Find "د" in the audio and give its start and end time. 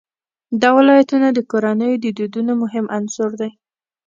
1.31-1.39, 2.03-2.07